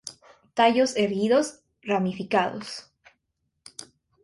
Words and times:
Tallos 0.55 0.95
erguidos, 0.95 1.61
ramificados. 1.83 2.91